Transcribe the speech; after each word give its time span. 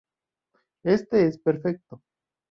Este 0.83 1.27
es 1.27 1.37
perfecto. 1.37 2.01